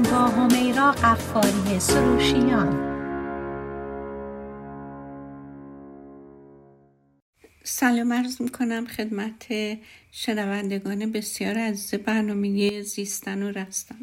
[0.00, 2.90] هستم با همیرا قفاری سروشیان.
[7.64, 9.46] سلام عرض می‌کنم خدمت
[10.12, 13.98] شنوندگان بسیار عزیز برنامه زیستن و رستن.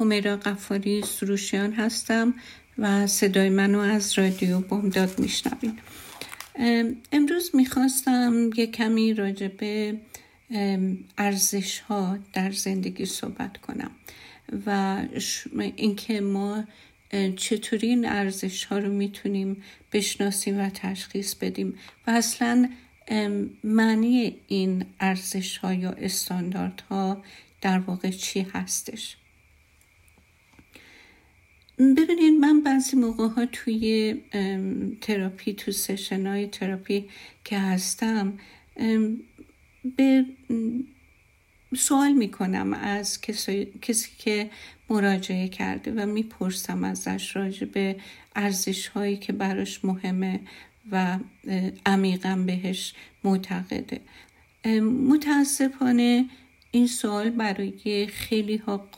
[0.00, 2.34] همیرا قفاری سروشیان هستم
[2.78, 5.78] و صدای منو از رادیو بامداد میشنوین
[7.12, 9.96] امروز می‌خواستم یه کمی راجع به
[11.18, 13.90] ارزش ها در زندگی صحبت کنم.
[14.66, 15.02] و
[15.76, 16.64] اینکه ما
[17.36, 22.70] چطوری این ارزش ها رو می‌تونیم بشناسیم و تشخیص بدیم و اصلا
[23.64, 25.96] معنی این ارزش ها یا
[26.90, 27.22] ها
[27.60, 29.16] در واقع چی هستش؟
[31.78, 34.14] ببینید من بعضی موقع ها توی
[35.00, 37.08] تراپی تو سشن های تراپی
[37.44, 38.38] که هستم
[39.96, 40.24] به
[41.74, 44.50] سوال می‌کنم از کسی, کسی که
[44.90, 47.96] مراجعه کرده و می‌پرسم ازش راجع به
[48.36, 50.40] ارزش هایی که براش مهمه
[50.90, 51.18] و
[51.86, 52.94] عمیقا بهش
[53.24, 54.00] معتقده.
[55.08, 56.24] متاسفانه
[56.70, 58.88] این سوال برای خیلی ها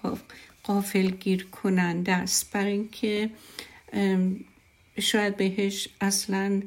[0.62, 2.52] قافل گیر کننده است.
[2.52, 3.30] برای اینکه
[4.98, 6.62] شاید بهش اصلا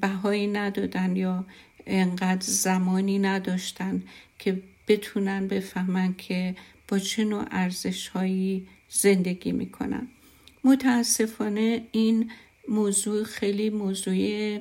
[0.00, 1.44] بهایی ندادن یا
[1.88, 4.02] انقدر زمانی نداشتن
[4.38, 6.56] که بتونن بفهمن که
[6.88, 8.10] با چه نوع ارزش
[8.88, 10.08] زندگی می‌کنن.
[10.64, 12.30] متاسفانه این
[12.68, 14.58] موضوع خیلی موضوع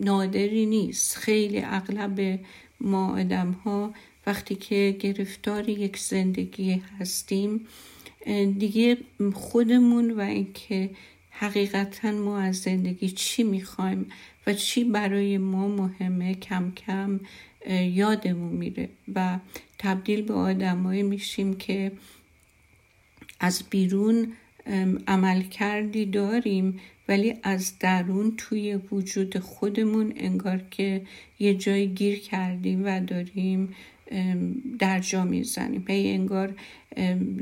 [0.00, 1.16] نادری نیست.
[1.16, 2.40] خیلی اغلب
[2.80, 3.94] ما آدم ها
[4.26, 7.66] وقتی که گرفتار یک زندگی هستیم
[8.58, 8.96] دیگه
[9.34, 10.90] خودمون و اینکه
[11.42, 14.06] حقیقتا ما از زندگی چی می‌خوایم
[14.46, 17.20] و چی برای ما مهمه کم کم
[17.70, 19.38] یادمون میره و
[19.78, 21.92] تبدیل به آدمایی میشیم که
[23.40, 24.32] از بیرون
[25.06, 31.06] عمل کردی داریم ولی از درون توی وجود خودمون انگار که
[31.38, 33.74] یه جای گیر کردیم و داریم
[34.78, 35.84] در جا می‌زنیم.
[35.88, 36.54] هی انگار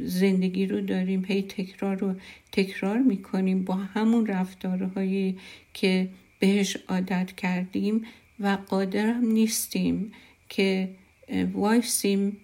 [0.04, 2.14] زندگی رو داریم هی تکرار رو
[2.53, 5.38] تکرار می‌کنیم با همون رفتارهایی
[5.75, 6.08] که
[6.38, 8.04] بهش عادت کردیم
[8.41, 10.12] و قادرم نیستیم
[10.48, 10.91] که
[11.53, 12.36] وایسیم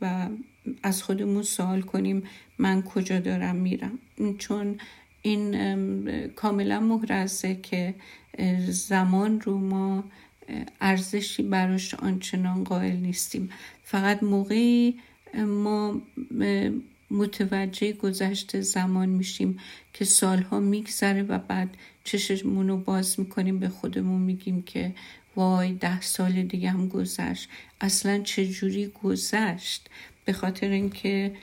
[0.00, 0.28] و
[0.82, 2.22] از خودمون سوال کنیم
[2.58, 3.98] من کجا دارم میرم.
[4.38, 4.76] چون
[5.22, 7.94] این کاملا محرزه که
[8.68, 10.04] زمان رو ما
[10.80, 13.50] ارزشی براش آنچنان قائل نیستیم.
[13.84, 14.94] فقط موقعی
[15.46, 16.02] ما
[17.10, 19.58] متوجه گذشت زمان میشیم
[19.92, 24.94] که سالها میگذره و بعد چشمون رو باز می‌کنیم به خودمون میگیم که
[25.36, 27.48] وای ده سال دیگه هم گذشت.
[27.80, 29.90] اصلا چجوری گذشت؟
[30.24, 31.36] به خاطر اینکه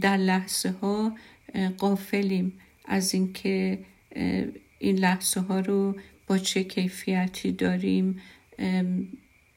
[0.00, 1.16] در لحظه ها
[1.78, 2.52] قافلیم
[2.84, 3.78] از اینکه
[4.78, 5.96] این لحظه ها رو
[6.28, 8.20] با چه کیفیتی داریم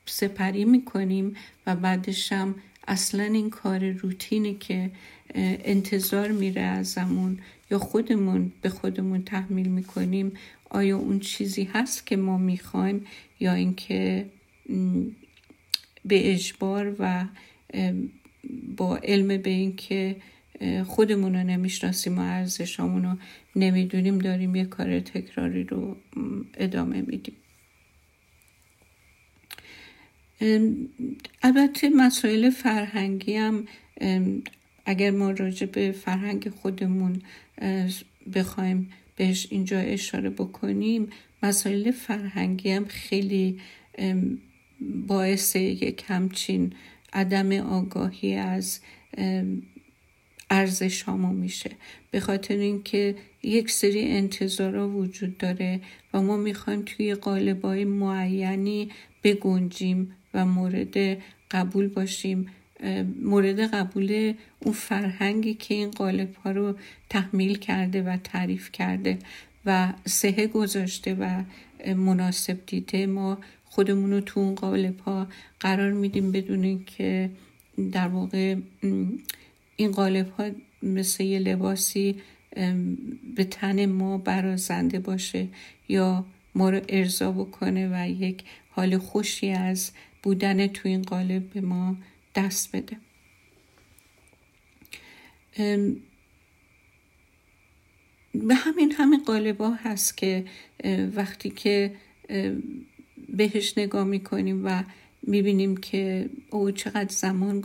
[0.06, 1.36] سپری می‌کنیم
[1.68, 2.56] و بعدش هم
[2.88, 4.92] اصلا این کار روتینی که
[5.36, 7.40] انتظار میره ازمون
[7.72, 10.32] یا خودمون به خودمون تحمیل می‌کنیم
[10.70, 13.06] آیا اون چیزی هست که ما می‌خوایم
[13.40, 14.26] یا اینکه
[16.06, 17.26] به اجبار و
[18.78, 20.16] با علم به اینکه
[20.88, 23.17] خودمون رو نمی‌شناسیم و ارزشامون رو
[23.55, 25.97] نمی‌دونیم داریم یه کار تکراری رو
[26.57, 27.35] ادامه میدیم.
[31.44, 33.66] البته مسائل فرهنگی هم
[34.85, 37.22] اگر ما راجع به فرهنگ خودمون
[38.35, 41.09] بخوایم بهش اینجا اشاره بکنیم
[41.43, 43.59] مسائل فرهنگی هم خیلی
[45.07, 46.73] باعث یک همچین
[47.13, 48.79] عدم آگاهی از
[50.51, 51.72] ارزش هامو میشه.
[52.12, 55.81] به خاطر اینکه یک سری انتظارا وجود داره
[56.13, 58.90] و ما می‌خوایم توی قالبای معینی
[59.23, 61.17] بگنجیم و مورد
[61.52, 62.47] قبول باشیم.
[63.22, 66.76] مورد قبول اون فرهنگی که این قالب ها رو
[67.09, 69.20] تحمیل کرده و تعریف کرده
[69.66, 71.43] و سهه گذاشته و
[71.93, 75.28] مناسب دیده ما خودمون رو تو اون قالب ها
[75.59, 77.29] قرار میدیم بدون که
[77.91, 78.55] در واقع
[79.81, 80.49] این قالب ها
[80.83, 82.22] مثل یه لباسی
[83.35, 85.47] به تن ما برازنده باشه
[85.89, 86.25] یا
[86.55, 89.91] ما رو ارضا بکنه و یک حال خوشی از
[90.23, 91.97] بودن تو این قالب به ما
[92.35, 92.97] دست بده.
[98.33, 100.45] به همین همین قالبا هست که
[101.16, 101.95] وقتی که
[103.29, 104.83] بهش نگاه می‌کنیم و
[105.23, 107.62] می‌بینیم که او چقدر زمان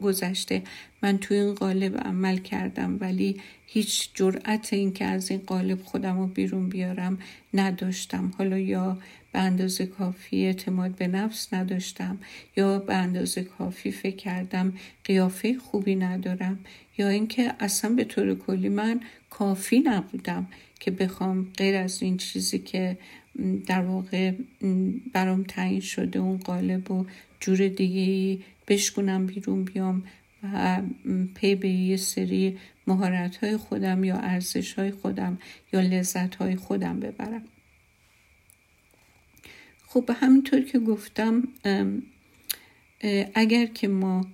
[0.00, 0.62] گذشته.
[1.02, 6.18] من تو این قالب عمل کردم ولی هیچ جرأت این که از این قالب خودم
[6.18, 7.18] رو بیرون بیارم
[7.54, 8.32] نداشتم.
[8.38, 8.98] حالا یا
[9.32, 12.18] به اندازه کافی اعتماد به نفس نداشتم
[12.56, 14.72] یا به اندازه کافی فکر کردم
[15.04, 16.58] قیافه خوبی ندارم
[16.98, 19.00] یا اینکه اصلا به طور کلی من
[19.30, 20.46] کافی نبودم
[20.80, 22.98] که بخوام غیر از این چیزی که
[23.66, 24.32] در واقع
[25.12, 27.06] برام تعیین شده اون قالب و
[27.40, 28.38] جور دیگه
[28.68, 30.04] بشکنم بیرون بیام
[30.42, 30.82] و
[31.34, 35.38] پی به یه سری مهارت های خودم یا ارزش های خودم
[35.72, 37.42] یا لذت های خودم ببرم.
[39.86, 41.48] خب همینطور که گفتم
[43.34, 44.26] اگر که ما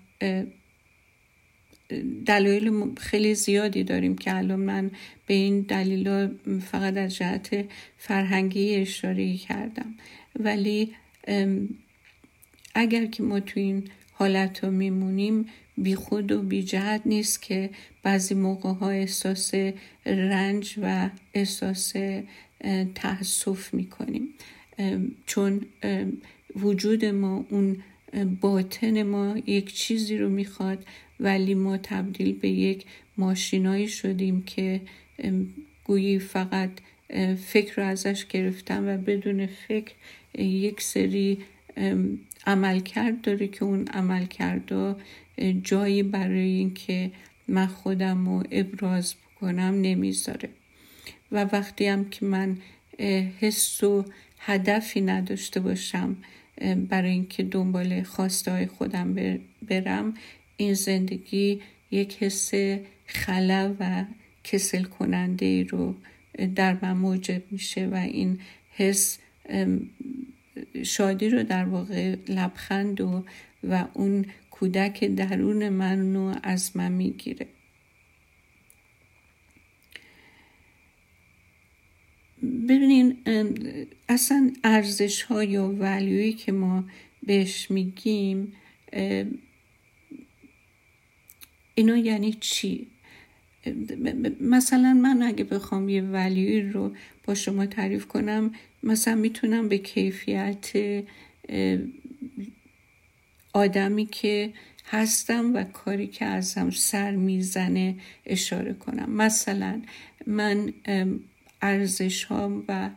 [2.27, 4.91] دلایل خیلی زیادی داریم که الان من
[5.27, 7.65] به این دلیل فقط از جهت
[7.99, 9.95] فرهنگی اشاره کردم.
[10.39, 10.95] ولی
[12.75, 15.47] اگر که ما تو این حالت ها میمونیم
[15.77, 17.71] بی خود و بی جهت نیست که
[18.03, 19.55] بعضی موقع ها احساس
[20.07, 21.93] رنج و احساس
[22.95, 24.29] تأسف می‌کنیم.
[25.27, 25.67] چون
[26.57, 27.83] وجود ما اون
[28.41, 30.85] باطن ما یک چیزی رو می‌خواد
[31.21, 32.85] ولی ما تبدیل به یک
[33.17, 34.81] ماشینایی شدیم که
[35.85, 36.71] گویی فقط
[37.47, 39.93] فکر رو ازش گرفتم و بدون فکر
[40.39, 41.39] یک سری
[42.47, 44.97] عملکرد داره که اون عملکرد
[45.63, 47.11] جایی برای اینکه
[47.49, 50.49] من خودم رو ابراز بکنم نمی‌ذاره.
[51.33, 52.57] و وقتی هم که من
[53.41, 54.05] حس و
[54.39, 56.17] هدفی نداشته باشم
[56.89, 59.39] برای اینکه دنبال خواسته خودم
[59.69, 60.15] برم
[60.61, 61.61] این زندگی
[61.91, 62.51] یک حس
[63.07, 64.05] خلا و
[64.45, 65.95] کسل کننده ای رو
[66.55, 68.41] در من موجب میشه و این
[68.71, 69.19] حس
[70.83, 73.25] شادی رو در واقع لبخند و
[73.65, 77.47] و اون کودک درون من رو از من می‌گیره.
[82.43, 83.17] ببینین
[84.09, 86.85] اصلا ارزش ها یا ولیوی که ما
[87.23, 88.53] بهش میگیم
[91.79, 92.87] اینا یعنی چی؟
[94.41, 96.93] مثلا من اگه بخوام یه ولیوی رو
[97.25, 98.51] با شما تعریف کنم
[98.83, 100.73] مثلا می‌تونم به کیفیت
[103.53, 104.53] آدمی که
[104.87, 107.95] هستم و کاری که ازم سر می‌زنه
[108.27, 109.11] اشاره کنم.
[109.11, 109.83] مثلا
[110.27, 110.73] من
[111.63, 112.91] ارزش ها و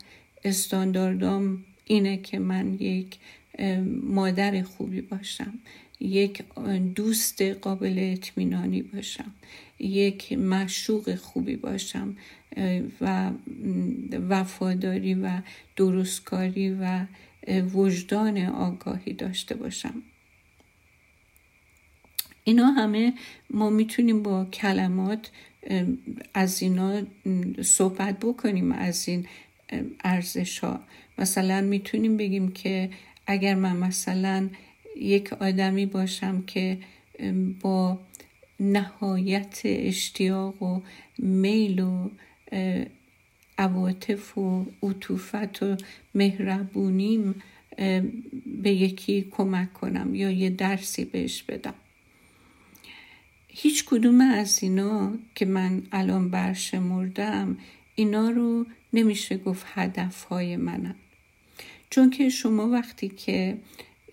[0.43, 3.17] استانداردام اینه که من یک
[4.03, 5.53] مادر خوبی باشم.
[5.99, 6.43] یک
[6.95, 9.31] دوست قابل اطمینانی باشم.
[9.79, 12.15] یک مشوق خوبی باشم.
[13.01, 13.31] و
[14.29, 15.41] وفاداری و
[15.75, 17.05] درستکاری و
[17.73, 20.03] وجدان آگاهی داشته باشم.
[22.43, 23.13] اینا همه
[23.49, 25.31] ما می‌تونیم با کلمات
[26.33, 27.01] از اینا
[27.61, 29.25] صحبت بکنیم از این
[30.03, 30.79] ارزش ها
[31.17, 32.89] مثلا می‌تونیم بگیم که
[33.27, 34.49] اگر من مثلا
[34.97, 36.77] یک آدمی باشم که
[37.61, 37.99] با
[38.59, 40.81] نهایت اشتیاق و
[41.17, 42.09] میل و
[43.57, 45.77] عواطف و عطوفت و
[46.15, 47.41] مهربونیم
[48.45, 51.73] به یکی کمک کنم یا یه درسی بهش بدم.
[53.47, 57.57] هیچ کدوم از اینا که من الان برشمردم
[57.95, 60.95] اینا رو نمیشه گفت هدف های منم.
[61.91, 63.57] چون که شما وقتی که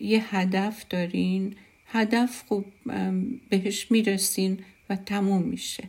[0.01, 1.55] یه هدف دارین
[1.87, 2.65] هدف خب
[3.49, 4.59] بهش می‌رسین
[4.91, 5.85] و تموم میشه.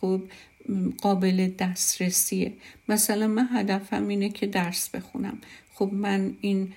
[0.00, 0.22] خب
[0.98, 2.52] قابل دسترسیه.
[2.88, 5.38] مثلا من هدفم اینه که درس بخونم.
[5.74, 6.72] خب من این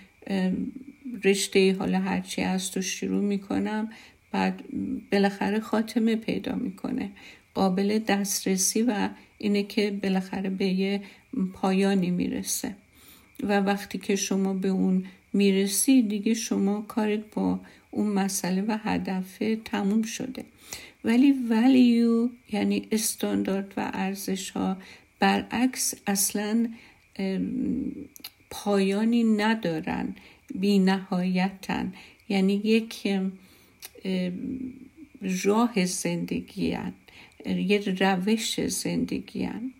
[1.23, 3.89] رشته حالا هرچی از تو شروع می‌کنم
[4.31, 4.63] بعد
[5.11, 7.11] بالاخره خاتمه پیدا می‌کنه.
[7.53, 11.01] قابل دسترسی و اینه که بالاخره به یه
[11.53, 12.75] پایانی می‌رسه.
[13.43, 17.59] و وقتی که شما به اون می‌رسی دیگه شما کارت با
[17.91, 20.45] اون مسئله و هدف تموم شده
[21.03, 24.77] ولی ولیو یعنی استاندارد و ارزش ها
[25.19, 26.69] برعکس اصلا
[28.49, 30.15] پایانی ندارن
[30.55, 31.93] بی نهایتن
[32.29, 33.07] یعنی یک
[35.43, 36.93] راه زندگی هن.
[37.45, 39.73] یه روش زندگی هن.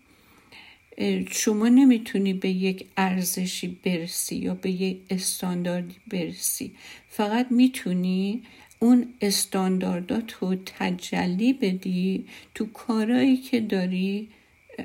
[1.30, 6.72] شما نمی‌تونی به یک ارزشی برسی یا به یک استانداردی برسی.
[7.08, 8.42] فقط می‌تونی
[8.78, 12.24] اون استانداردات رو تجلی بدی
[12.54, 14.28] تو کارهایی که داری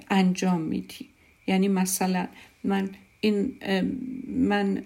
[0.10, 1.06] انجام میدی.
[1.48, 2.28] یعنی مثلا
[2.64, 2.90] من
[3.22, 3.54] این
[4.28, 4.84] من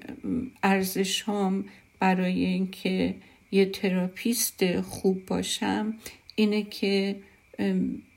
[0.64, 1.66] ارزش هام
[2.00, 3.16] برای اینکه
[3.52, 5.94] یه تراپیست خوب باشم
[6.36, 7.16] اینه که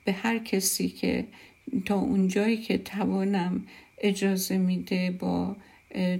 [0.05, 1.25] به هر کسی که
[1.85, 3.65] تا اونجایی که توانم
[3.97, 5.55] اجازه میده با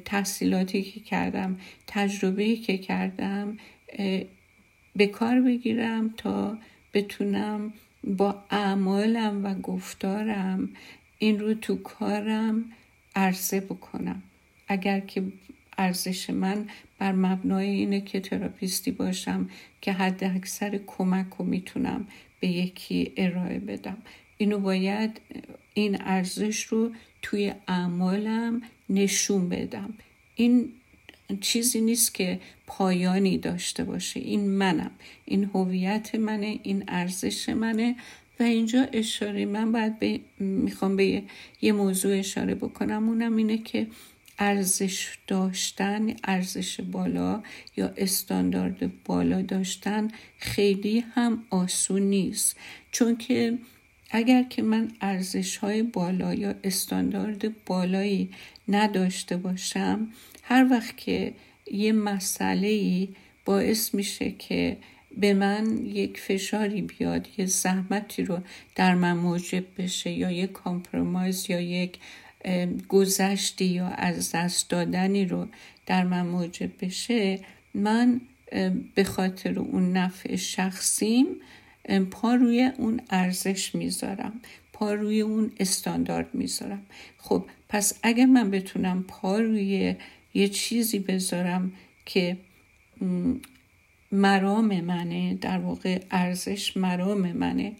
[0.06, 3.58] تحصیلاتی که کردم تجربه که کردم
[4.96, 6.58] به کار بگیرم تا
[6.94, 10.70] بتونم با اعمالم و گفتارم
[11.18, 12.66] این رو تو کارم
[13.16, 14.24] عرضه بکنم.
[14.68, 15.24] اگر که
[15.78, 16.66] ارزش من
[17.00, 19.50] بر مبنای اینه که تراپیستی باشم
[19.82, 22.08] که حد اکثر کمک رو می‌تونم
[22.40, 23.98] به یکی ارائه بدم.
[24.42, 25.22] اینو باید
[25.74, 29.94] این ارزش رو توی اعمالم نشون بدم.
[30.36, 30.70] این
[31.42, 34.20] چیزی نیست که پایانی داشته باشه.
[34.20, 34.92] این منم.
[35.26, 37.96] این هویت منه این ارزش منه.
[38.40, 41.24] و اینجا اشاره من باید به می‌خوام به
[41.62, 43.10] یه موضوع اشاره بکنم.
[43.10, 43.88] اونم اینه که
[44.40, 47.44] ارزش داشتن ارزش بالا
[47.78, 50.08] یا استاندارد بالا داشتن
[50.38, 52.58] خیلی هم آسون نیست.
[52.92, 53.58] چون که
[54.12, 58.30] اگر که من ارزش های بالا یا استاندارد بالایی
[58.68, 60.08] نداشته باشم
[60.44, 61.34] هر وقت که
[61.72, 63.08] یه مسئله
[63.46, 64.78] باعث میشه که
[65.18, 68.40] به من یک فشاری بیاد یه زحمتی رو
[68.76, 72.00] در من موجب بشه یا یک کامپرومایز یا یک
[72.88, 75.48] گذشتی یا از دست دادنی رو
[75.86, 77.40] در من موجب بشه
[77.74, 78.22] من
[78.96, 81.26] به خاطر اون نفع شخصیم
[82.12, 84.42] پا روی اون ارزش می‌ذارم.
[84.74, 86.86] پا روی اون استاندارد می‌ذارم.
[87.18, 89.96] خب پس اگر من بتونم پا روی
[90.34, 91.72] یه چیزی بذارم
[92.06, 92.38] که
[94.12, 97.76] مرام منه در واقع ارزش مرام منه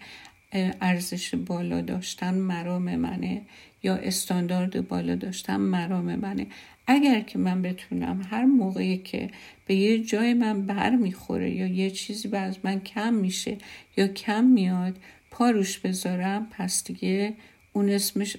[0.52, 3.42] ارزش بالا داشتن مرام منه
[3.82, 6.46] یا استاندارد بالا داشتن مرام منه.
[6.86, 9.30] اگر که من بتونم هر موقعی که
[9.66, 13.56] به یه جای من بر می‌خوره یا یه چیزی به از من کم میشه
[13.96, 14.96] یا کم میاد
[15.30, 17.34] پاروش بذارم پس دیگه
[17.72, 18.36] اون اسمش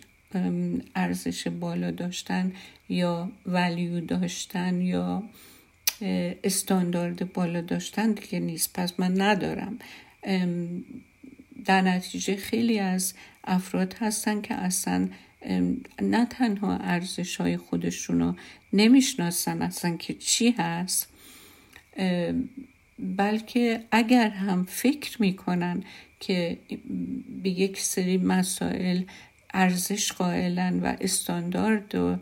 [0.96, 2.52] ارزش بالا داشتن
[2.90, 5.24] یا ولیو داشتن یا
[6.44, 8.74] استاندارد بالا داشتن دیگه نیست.
[8.74, 9.80] پس من ندارم.
[11.66, 15.10] در نتیجه خیلی از افراد هستن که اصلا
[16.02, 18.36] نه تنها ارزش های خودشون رو
[18.74, 21.10] نمی‌شناسن اصلا که چی هست
[23.00, 25.84] بلکه اگر هم فکر می‌کنن
[26.20, 26.58] که
[27.44, 29.04] به یک سری مسائل
[29.54, 32.18] ارزش قائلن و استاندارد رو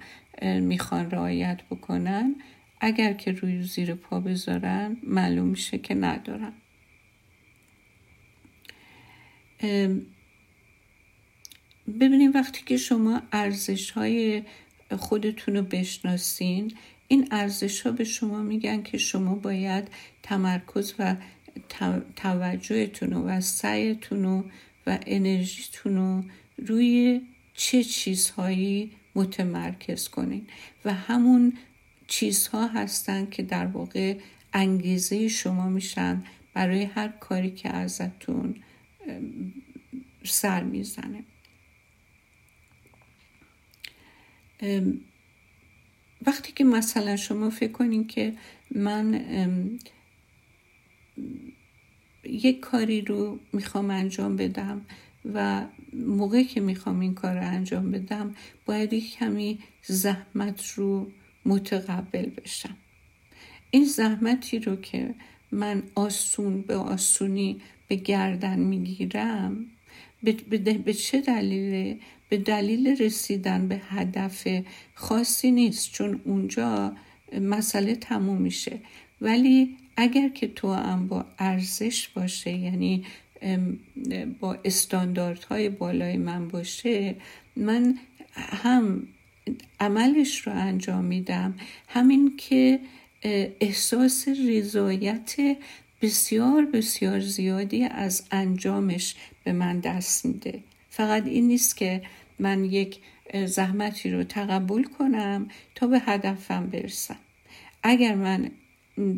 [0.62, 2.36] می‌خوان رعایت بکنن
[2.82, 6.54] اگر که روی زیر پا بذارن معلوم میشه که ندارن.
[12.00, 14.44] ببینید وقتی که شما ارزش های
[14.98, 16.74] خودتون رو بشناسین
[17.08, 19.88] این ارزش ها به شما میگن که شما باید
[20.24, 21.16] تمرکز و
[22.16, 24.26] توجهتون و سعیتون
[24.88, 26.24] و انرژیتون رو
[26.68, 27.22] روی
[27.54, 30.48] چه چیزهایی متمرکز کنین.
[30.86, 31.54] و همون
[32.08, 34.18] چیزها هستن که در واقع
[34.54, 38.56] انگیزه شما میشن برای هر کاری که ازتون
[40.24, 41.24] سر می‌زنه.
[46.26, 48.34] وقتی که مثلا شما فکر کنین که
[48.76, 49.80] من
[52.24, 54.86] یک کاری رو می‌خوام انجام بدم
[55.34, 61.12] و موقعی که می‌خوام این کار رو انجام بدم باید یک کمی زحمت رو
[61.46, 62.78] متقبل بشم.
[63.72, 65.16] این زحمتی رو که
[65.52, 69.66] من آسون به آسونی به گردن می‌گیرم؟
[70.86, 71.98] به چه دلیله
[72.30, 74.48] به دلیل رسیدن به هدف
[74.94, 76.96] خاصی نیست چون اونجا
[77.42, 78.80] مسئله تموم میشه.
[79.22, 83.06] ولی اگر که تو هم با ارزش باشه یعنی
[84.40, 87.16] با استانداردهای بالای من باشه
[87.56, 87.98] من
[88.36, 89.08] هم
[89.80, 91.56] عملش رو انجام میدم.
[91.88, 92.80] همین که
[93.60, 95.58] احساس رضایت
[96.02, 100.64] بسیار بسیار زیادی از انجامش به من دست میده.
[100.90, 102.02] فقط این نیست که
[102.40, 103.00] من یک
[103.46, 107.16] زحمتی رو تقبل کنم تا به هدفم برسم.
[107.84, 108.52] اگر من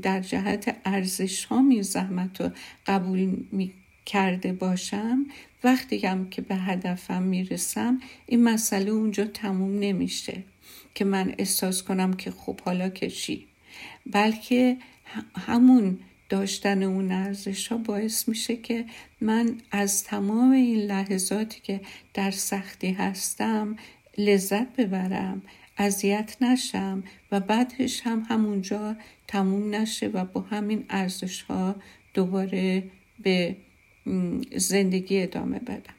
[0.01, 2.49] در جهت ارزش ها می زحمت رو
[2.87, 3.71] قبول می
[4.05, 5.25] کرده باشم
[5.63, 10.43] وقتی هم که به هدفم می‌رسم این مسئله اونجا تموم نمیشه
[10.95, 13.47] که من احساس کنم که خب حالا که چی؟
[14.05, 14.77] بلکه
[15.37, 15.99] همون
[16.29, 18.85] داشتن اون ارزش ها باعث میشه که
[19.21, 21.81] من از تمام این لحظاتی که
[22.13, 23.75] در سختی هستم
[24.17, 25.41] لذت ببرم
[25.77, 28.95] اذیت نشم و بعدش هم همونجا
[29.27, 31.75] تموم نشه و با همین ارزش ها
[32.13, 32.83] دوباره
[33.23, 33.55] به
[34.55, 35.93] زندگی ادامه بدم.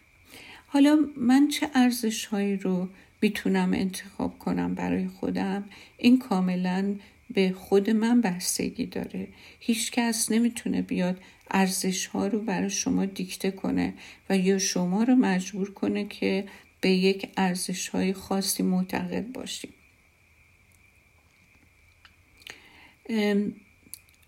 [0.66, 2.88] حالا من چه ارزش هایی رو
[3.22, 5.64] می‌تونم انتخاب کنم برای خودم؟
[5.98, 6.94] این کاملا
[7.34, 9.28] به خود من بستگی داره.
[9.60, 13.94] هیچ کس نمی‌تونه بیاد ارزش ها رو برای شما دیکته کنه
[14.30, 16.44] و یا شما رو مجبور کنه که
[16.80, 19.74] به یک ارزش های خاصی معتقد باشیم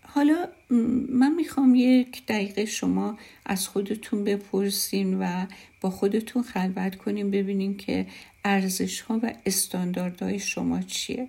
[0.01, 0.47] حالا
[1.09, 5.45] من می‌خوام یک دقیقه شما از خودتون بپرسین و
[5.81, 8.07] با خودتون خلوت کنیم ببینین که
[8.45, 11.27] ارزش ها و استانداردهای شما چیه.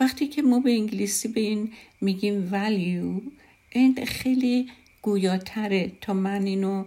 [0.00, 3.22] وقتی که ما به انگلیسی به این میگیم value
[3.70, 4.68] این خیلی
[5.02, 5.92] گویاتره.
[6.00, 6.84] تا من اینو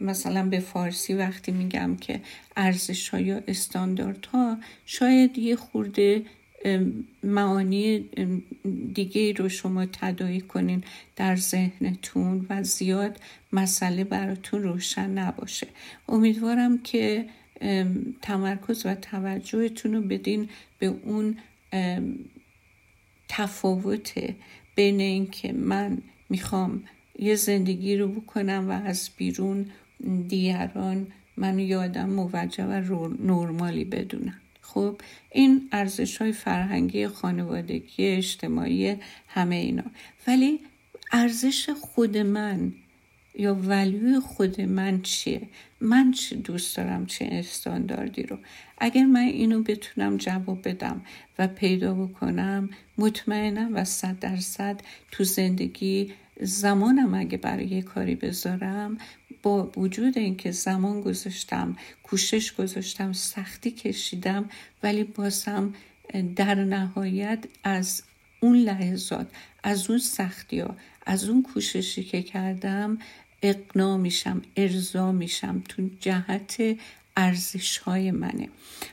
[0.00, 2.20] مثلا به فارسی وقتی میگم که
[2.56, 6.22] ارزش ها یا استانداردها شاید یه خورده
[7.22, 8.04] معانی
[8.94, 10.84] دیگه رو شما تدایی کنین
[11.16, 13.20] در ذهنتون و زیاد
[13.52, 15.66] مسئله براتون روشن نباشه.
[16.08, 17.24] امیدوارم که
[18.22, 20.48] تمرکز و توجهتون رو بدین
[20.78, 21.36] به اون
[23.28, 24.34] تفاوت
[24.74, 25.98] بین اینکه من
[26.28, 26.84] می‌خوام
[27.18, 29.66] یه زندگی رو بکنم و از بیرون
[30.28, 35.00] دیگران منو یادم موجه و نرمالی بدونم خب
[35.32, 38.96] این ارزش های فرهنگی خانوادگی اجتماعی
[39.28, 39.84] همه اینا.
[40.26, 40.60] ولی
[41.12, 42.72] ارزش خود من
[43.40, 45.42] یا ولیوی خود من چیه؟
[45.80, 48.38] من چه دوست دارم چه استانداردی رو.
[48.78, 51.00] اگر من اینو بتونم جواب بدم
[51.38, 54.80] و پیدا بکنم مطمئنم و صد درصد
[55.12, 58.98] تو زندگی زمانم اگه برای یه کاری بذارم
[59.42, 64.44] با وجود اینکه زمان گذاشتم کوشش گذاشتم سختی کشیدم
[64.82, 65.74] ولی بازم
[66.36, 68.02] در نهایت از
[68.40, 69.26] اون لحظات
[69.62, 72.98] از اون سختی ها از اون کوششی که کردم
[73.42, 76.62] اقنا میشم ارضا میشم تو جهت
[77.16, 78.48] ارزش های منه.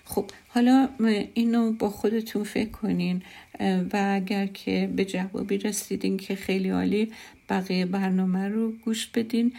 [0.06, 0.90] خب حالا
[1.34, 3.22] اینو با خودتون فکر کنین
[3.60, 7.12] و اگر که به جوابی رسیدین که خیلی عالی
[7.50, 9.54] بقیه برنامه رو گوش بدین.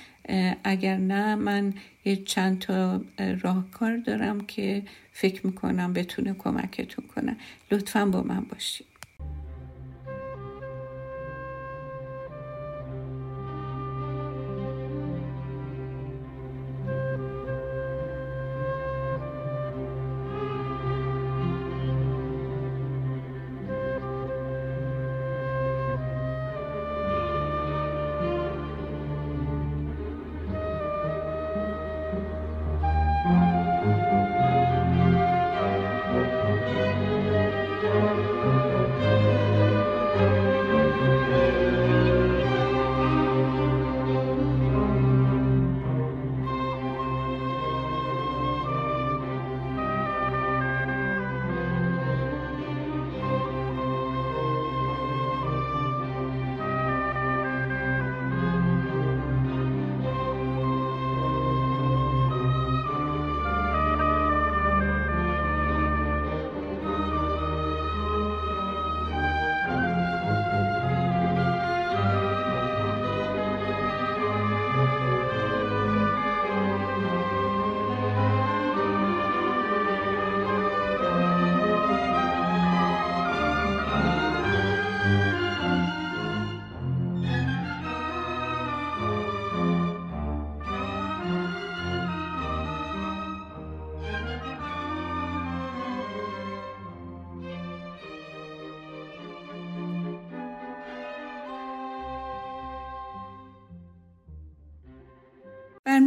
[0.65, 1.75] اگر نه من
[2.05, 3.01] یه چند تا
[3.43, 7.37] راهکار دارم که فکر می‌کنم بتونه کمکتون کنه.
[7.71, 8.87] لطفا با من باشید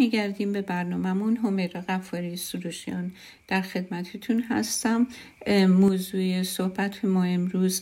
[0.01, 1.37] برمیگردیم به برنامهمون.
[1.37, 3.11] همیر غفاری سروشیان
[3.47, 5.07] در خدمتتون هستم.
[5.67, 7.81] موضوع صحبت ما امروز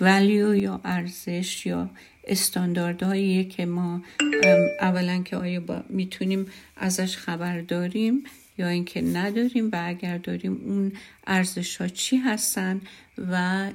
[0.00, 1.90] ولیو یا ارزش یا
[2.24, 4.02] استانداردهایی که ما
[4.80, 8.24] اولا که آیا با می‌تونیم ازش خبر داریم
[8.58, 10.92] یا اینکه نداریم و اگر داریم اون
[11.26, 12.80] ارزش ها چی هستن
[13.30, 13.70] و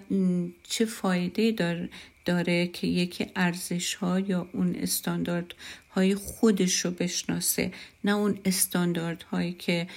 [0.63, 1.89] چه فایده داره
[2.29, 5.53] داره که یکی ارزش ها یا اون استاندارد
[5.91, 7.71] های خودش رو بشناسه
[8.03, 9.87] نه اون استاندارد هایی که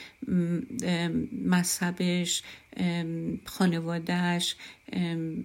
[1.45, 2.43] مذهبش
[3.45, 4.57] خانوادهش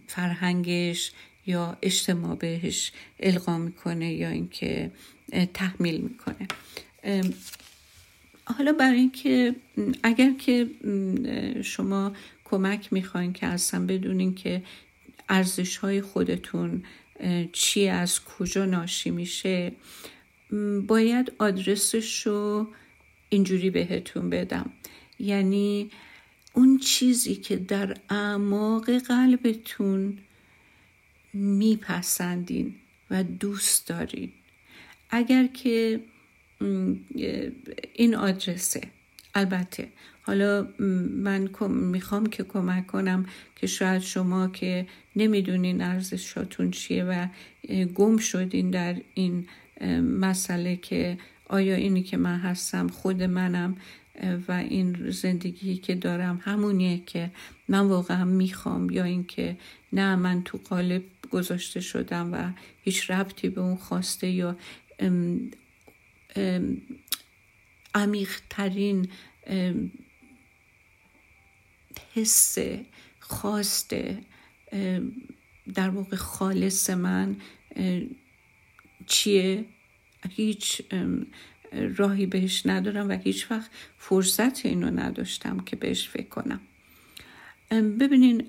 [0.08, 1.12] فرهنگش
[1.46, 4.92] یا اجتماع بهش القا می‌کنه یا اینکه
[5.54, 6.48] تحمیل می‌کنه.
[8.46, 9.56] حالا برای اینکه
[10.04, 10.68] اگر که
[11.64, 12.14] شما
[12.46, 14.62] کمک می‌خواین که اصلا بدونین که
[15.30, 16.84] ارزش های خودتون
[17.52, 19.72] چی از کجا ناشی میشه
[20.88, 22.68] باید آدرسش رو
[23.30, 24.72] اینجوری بهتون بدم.
[25.20, 25.92] یعنی
[26.54, 30.18] اون چیزی که در اعماق قلبتون
[31.34, 32.76] میپسندین
[33.12, 34.32] و دوست دارین.
[35.10, 36.00] اگر که
[37.94, 38.82] این آدرسه.
[39.38, 39.88] البته.
[40.22, 40.68] حالا
[41.24, 47.28] من می‌خوام که کمک کنم که شاید شما که نمی‌دونین ارزشاتون چیه و
[47.96, 49.48] گم شدین در این
[50.02, 51.18] مسئله که
[51.50, 53.78] آیا اینی که من هستم خود منم
[54.48, 57.32] و این زندگی که دارم همونیه که
[57.68, 59.58] من واقعا می‌خوام یا اینکه
[59.94, 64.58] نه من تو قالب گذاشته شدم و هیچ ربطی به اون خواسته یا
[67.96, 69.10] عمیقترین
[72.14, 72.58] حس
[73.20, 73.96] خواست
[75.74, 77.36] در واقع خالص من
[79.08, 79.66] چیه؟
[80.30, 80.82] هیچ
[81.98, 86.62] راهی بهش ندارم و هیچ وقت فرصت اینو نداشتم که بهش فکر کنم.
[87.72, 88.48] ببینین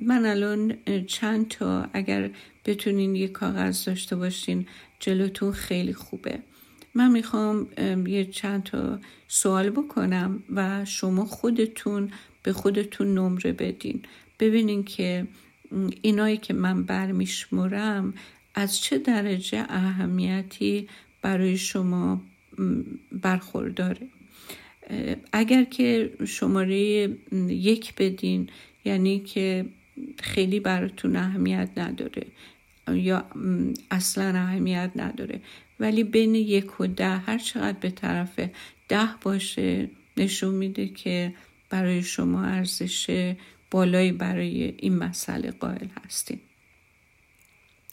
[0.00, 2.30] من الان چند تا اگر
[2.64, 4.66] بتونین یه کاغذ داشته باشین
[5.00, 6.42] جلوتون خیلی خوبه.
[6.94, 7.66] من می‌خوام
[8.06, 12.10] یه چند تا سوال بکنم و شما خودتون
[12.42, 14.02] به خودتون نمره بدین.
[14.40, 15.26] ببینین که
[16.02, 18.14] اینایی که من برمیشمرم
[18.54, 20.88] از چه درجه اهمیتی
[21.22, 22.22] برای شما
[23.12, 24.06] برخورداره؟
[25.32, 26.78] اگر که شماره
[27.48, 28.48] یک بدین
[28.84, 29.64] یعنی که
[30.18, 32.26] خیلی براتون اهمیت نداره.
[32.88, 33.24] یا
[33.90, 35.40] اصلا اهمیت نداره.
[35.80, 38.40] ولی بین یک و ده هر چقدر به طرف
[38.88, 41.34] ده باشه نشون میده که
[41.70, 43.34] برای شما ارزش
[43.70, 46.40] بالایی برای این مسئله قائل هستیم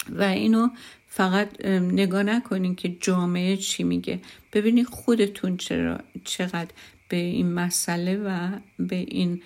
[0.09, 0.69] و اینو
[1.07, 4.19] فقط نگاه نکنین که جامعه چی میگه.
[4.53, 6.71] ببینید خودتون چرا چقدر
[7.09, 9.41] به این مسئله و به این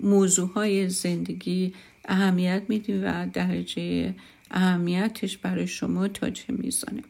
[0.00, 1.74] موضوع های زندگی
[2.08, 4.14] اهمیت میدین و درجه
[4.50, 7.02] اهمیتش برای شما تا چه میزانه.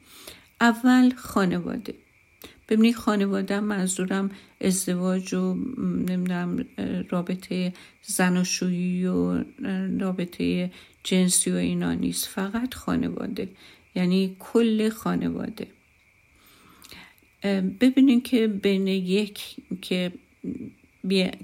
[0.60, 1.94] اول خانواده.
[2.68, 4.30] ببینید خانواده منظورم
[4.60, 5.54] ازدواج و
[6.08, 6.66] نمی‌دونم
[7.10, 9.44] رابطه زناشویی و
[10.00, 10.70] رابطه
[11.04, 12.26] جنسی و اینا نیست.
[12.26, 13.48] فقط خانواده.
[13.94, 15.66] یعنی کل خانواده.
[17.80, 20.12] ببینید که بین یک که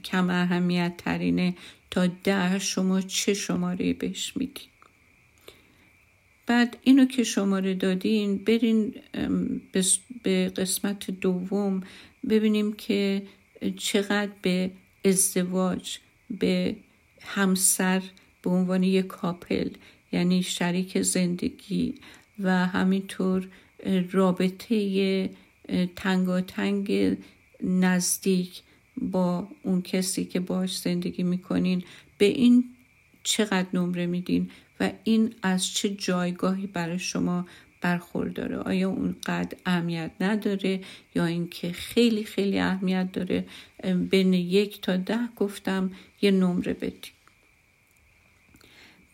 [0.05, 1.55] کم اهمیت ترینه
[1.95, 4.69] تا ده شما چه شماره بهش میدین.
[6.47, 8.95] بعد اینو که شماره دادین برین
[10.23, 11.83] به قسمت دوم
[12.29, 13.23] ببینیم که
[13.77, 14.71] چقدر به
[15.05, 15.99] ازدواج
[16.31, 16.77] به
[17.21, 18.03] همسر
[18.43, 19.71] به عنوان یک کاپل
[20.13, 21.95] یعنی شریک زندگی
[22.39, 23.49] و همینطور
[24.13, 25.31] رابطه
[25.97, 27.17] تنگاتنگ
[27.63, 28.63] نزدیک
[28.97, 31.85] با اون کسی که باش زندگی می‌کنین
[32.19, 32.65] به این
[33.23, 37.47] چقدر نمره میدین و این از چه جایگاهی برای شما
[37.81, 40.81] برخورداره؟ آیا اونقدر اهمیت نداره
[41.15, 43.47] یا اینکه خیلی خیلی اهمیت داره؟
[44.11, 45.91] بین یک تا ده گفتم
[46.23, 47.13] یه نمره بدیم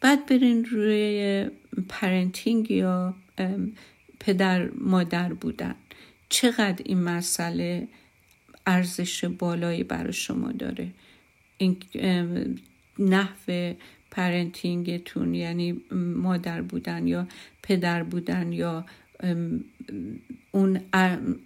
[0.01, 1.47] بعد برین روی
[1.89, 3.15] parenting یا
[4.21, 5.75] پدر مادر بودن.
[6.29, 7.89] چقدر این مسئله
[8.71, 10.91] ارزش بالایی برای شما داره.
[11.59, 11.77] این
[12.99, 13.75] نحو
[14.11, 15.81] parenting تون یعنی
[16.17, 17.27] مادر بودن یا
[17.63, 18.85] پدر بودن یا
[20.51, 20.81] اون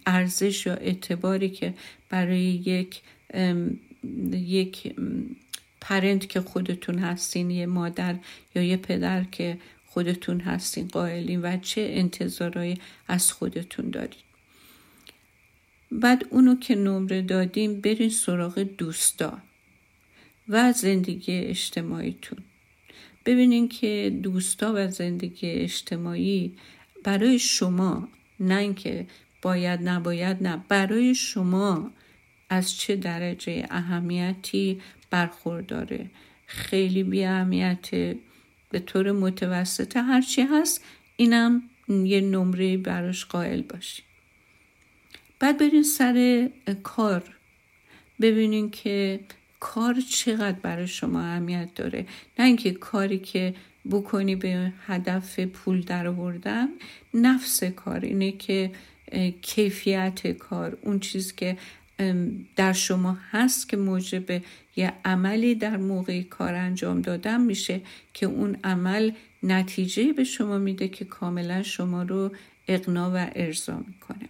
[0.05, 1.73] ارزش یا اعتباری که
[2.09, 3.01] برای یک
[4.31, 4.95] یک
[5.81, 8.15] پرنت که خودتون هستین یه مادر
[8.55, 14.24] یا یه پدر که خودتون هستین قائلین و چه انتظارهایی از خودتون دارین.
[15.99, 19.37] بعد اونو که نمره دادیم برین سراغ دوستا
[20.49, 22.37] و زندگی اجتماعیتون.
[23.25, 26.57] ببینین که دوستا و زندگی اجتماعی
[27.03, 29.07] برای شما نه اینکه
[29.41, 31.91] باید نباید نه برای شما
[32.49, 36.11] از چه درجه اهمیتی برخورداره؟
[36.45, 37.89] خیلی بی اهمیت
[38.69, 40.85] به طور متوسط هرچی هست
[41.17, 44.03] اینم یه نمره براش قائل باشی
[45.39, 46.49] بعد برین سر
[46.83, 47.23] کار.
[48.21, 49.19] ببینین که
[49.59, 52.05] کار چقدر برای شما اهمیت داره.
[52.39, 53.55] نه اینکه کاری که
[53.91, 56.67] بکنی به هدف پول در آوردن
[57.13, 57.99] نفس کار.
[57.99, 58.71] اینه که
[59.41, 60.77] کیفیت کار.
[60.81, 61.57] اون چیز که
[62.55, 64.41] در شما هست که موجب
[64.75, 67.81] یه عملی در موقع کار انجام دادن میشه
[68.13, 69.11] که اون عمل
[69.43, 72.31] نتیجه به شما میده که کاملا شما رو
[72.67, 74.29] اقنا و ارضا می‌کنه.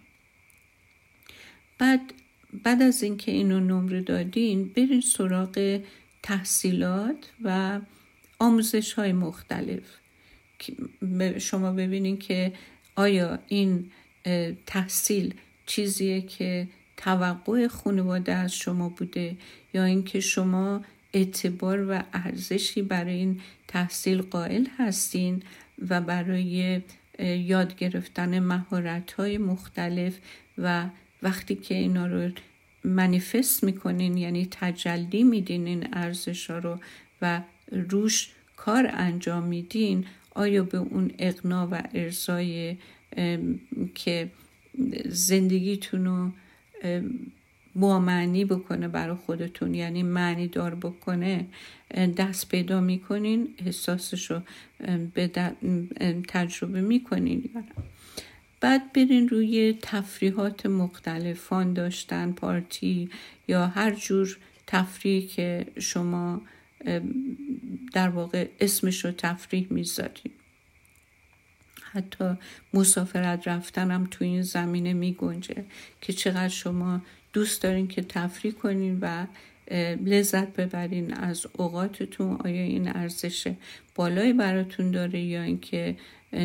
[1.77, 2.13] بعد
[2.63, 5.81] بعد از اینکه اینو نمره دادین برین سراغ
[6.23, 7.79] تحصیلات و
[8.39, 9.83] آموزش های مختلف
[11.37, 12.53] شما ببینین که
[12.95, 13.91] آیا این
[14.65, 15.33] تحصیل
[15.65, 19.37] چیزیه که توقع خانواده از شما بوده
[19.73, 20.81] یا اینکه شما
[21.13, 25.43] اعتبار و ارزشی برای این تحصیل قائل هستین
[25.89, 26.81] و برای
[27.19, 30.17] یاد گرفتن مهارت های مختلف
[30.57, 30.89] و
[31.25, 32.31] وقتی که اینا رو
[32.83, 36.79] منیفست می‌کنین یعنی تجلی میدین این ارزش رو
[37.21, 42.77] و روش کار انجام میدین آیا به اون اقنا و ارزای
[43.95, 44.31] که
[45.05, 46.31] زندگیتون رو
[47.75, 51.47] با معنی بکنه برای خودتون یعنی معنی دار بکنه
[52.17, 54.41] دست پیدا می‌کنین احساسش رو
[55.13, 55.27] به
[56.27, 57.49] تجربه می‌کنین
[58.65, 63.09] بعد برین روی تفریحات مختلف فان داشتن پارتی
[63.47, 66.41] یا هر جور تفریح که شما
[67.93, 70.31] در واقع اسمش رو تفریح می‌ذارین.
[71.91, 72.33] حتی
[72.73, 75.65] مسافرت رفتن تو این زمینه می گنجه
[76.01, 77.01] که چقدر شما
[77.33, 79.25] دوست دارین که تفریح کنین و
[80.05, 82.35] لذت ببرین از اوقاتتون.
[82.35, 83.53] آیا این ارزش
[83.95, 85.97] بالایی براتون داره یا اینکه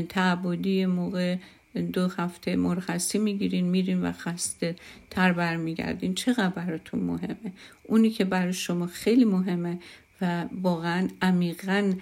[0.08, 1.36] تعبدی موقع
[1.74, 4.76] دو هفته مرخصی می‌گیرین میرین و خسته
[5.10, 6.14] تر برمیگردین.
[6.14, 7.52] چقدر براتون مهمه؟
[7.82, 9.78] اونی که برای شما خیلی مهمه
[10.20, 11.92] و واقعا عمیقا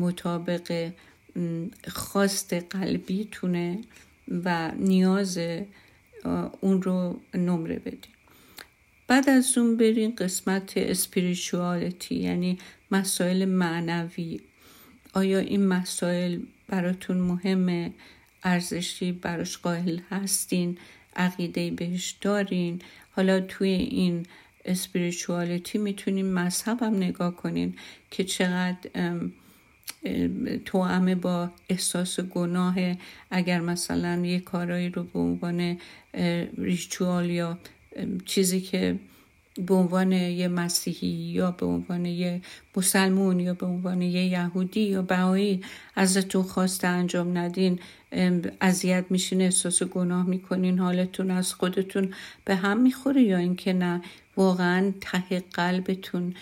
[0.00, 0.90] مطابق
[1.88, 3.78] خواست قلبیتونه
[4.44, 5.38] و نیاز
[6.60, 8.14] اون رو نمره بدین.
[9.08, 12.58] بعد از اون برین قسمت اسپریچوالیتی یعنی
[12.90, 14.40] مسائل معنوی.
[15.14, 17.92] آیا این مسائل براتون مهمه؟
[18.44, 20.78] ارزشی براش قائل هستین
[21.16, 22.82] عقیده بهش دارین.
[23.10, 24.26] حالا توی این
[24.64, 27.74] اسپریچوالیتی می‌تونین مذهب هم نگاه کنین
[28.10, 28.78] که چقدر
[30.64, 32.76] توامه با احساس گناه
[33.30, 35.78] اگر مثلا یه کارایی رو به عنوان
[36.58, 37.58] ریچوال یا
[38.24, 38.98] چیزی که
[39.54, 42.40] به عنوان یه مسیحی یا به عنوان یه
[42.76, 45.62] مسلمون یا به عنوان یه یهودی یا بهایی
[45.96, 47.78] ازتون خواسته انجام ندین
[48.60, 54.02] اذیت میشین احساس گناه می‌کنین حالتون از خودتون به هم می‌خوره یا اینکه نه؟
[54.36, 56.34] واقعا ته قلبتون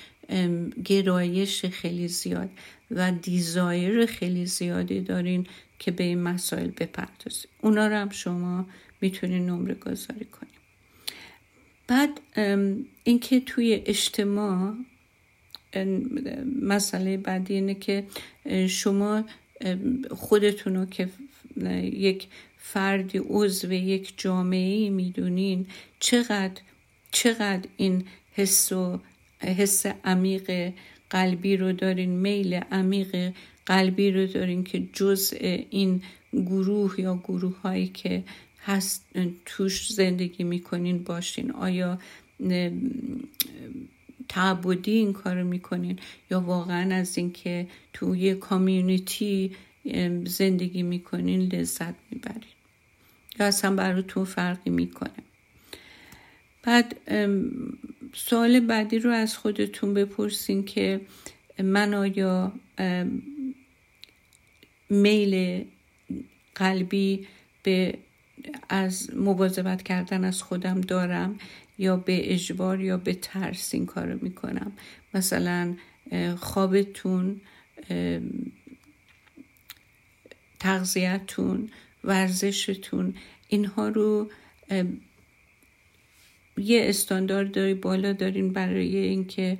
[0.84, 2.50] گرایش خیلی زیاد
[2.90, 5.46] و دیزایر خیلی زیادی دارین
[5.78, 8.66] که به این مسائل بپردازید اونا رو هم شما
[9.00, 10.57] می‌تونین نمره گذاری کنید
[11.88, 12.20] بعد
[13.04, 14.74] اینکه توی اجتماع
[16.62, 18.04] مسئله بعدی اینه که
[18.68, 19.24] شما
[20.10, 21.08] خودتون رو که
[21.82, 22.26] یک
[22.58, 25.66] فردی عضو یک جامعه می‌دونین
[26.00, 26.62] چقدر
[27.12, 29.00] چقدر این حس و
[29.40, 30.72] حس عمیق
[31.10, 33.32] قلبی رو دارین میل عمیق
[33.66, 35.36] قلبی رو دارین که جزء
[35.70, 38.24] این گروه یا گروه هایی که
[38.68, 39.06] هست
[39.46, 41.50] توش زندگی می‌کنین باشین.
[41.50, 41.98] آیا
[44.28, 45.98] تعبدی این کارو می‌کنین؟
[46.30, 49.56] یا واقعا از اینکه توی کامیونیتی
[50.24, 52.42] زندگی می‌کنین لذت می‌برین؟
[53.40, 55.10] یا اصلا براتون فرقی می‌کنه؟
[56.62, 56.96] بعد
[58.14, 61.00] سوال بعدی رو از خودتون بپرسین که
[61.58, 62.52] من آیا
[64.90, 65.64] میل
[66.54, 67.26] قلبی
[67.62, 67.98] به
[68.68, 71.38] از مواظبت کردن از خودم دارم
[71.78, 74.72] یا به اجبار یا به ترس این کارو می‌کنم.
[75.14, 75.74] مثلا
[76.36, 77.40] خوابتون
[80.60, 81.70] تغذیتون
[82.04, 83.14] ورزشتون
[83.48, 84.30] اینها رو
[86.56, 89.58] یه استانداردهای بالا دارین برای اینکه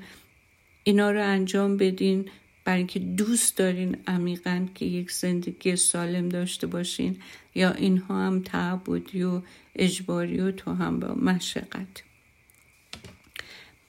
[0.85, 2.31] اینا رو انجام بدین.
[2.69, 7.17] برای اینکه دوست دارین عمیقا که یک زندگی سالم داشته باشین
[7.55, 9.43] یا اینها هم تعبدی و
[9.77, 12.03] اجباری و تو هم با مشقت.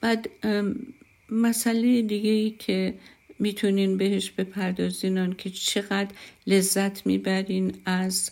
[0.00, 0.30] بعد
[1.30, 2.94] مسئله دیگه ای که
[3.38, 6.14] می‌تونین بهش بپردازین که چقدر
[6.46, 8.30] لذت می‌برین از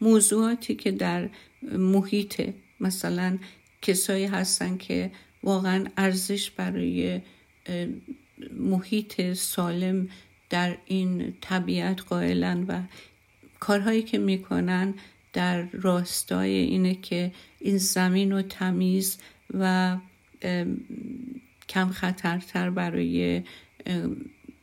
[0.00, 1.28] موضوعاتی که در
[1.62, 2.42] محیط
[2.80, 3.38] مثلا
[3.82, 5.10] کسایی هستن که
[5.42, 7.20] واقعا ارزش برای
[8.52, 10.08] محیط سالم
[10.50, 12.82] در این طبیعت قائلن و
[13.60, 14.94] کارهایی که می‌کنن
[15.32, 19.18] در راستای اینه که این زمین و تمیز
[19.54, 19.96] و
[21.68, 23.42] کم خطرتر برای